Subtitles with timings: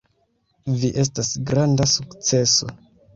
[0.83, 2.71] Vi estas granda sukceso.